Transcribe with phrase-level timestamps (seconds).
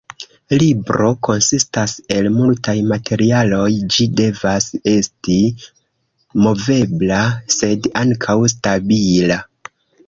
[0.61, 3.61] Libro konsistas el multaj materialoj,
[3.97, 5.39] ĝi devas esti
[6.49, 7.25] movebla
[7.61, 9.43] sed ankaŭ stabila.